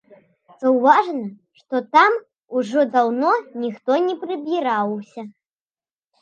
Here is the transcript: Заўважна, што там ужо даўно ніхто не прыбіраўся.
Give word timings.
Заўважна, 0.61 1.25
што 1.59 1.81
там 1.95 2.11
ужо 2.61 2.85
даўно 2.97 3.31
ніхто 3.65 3.91
не 4.07 4.15
прыбіраўся. 4.25 5.21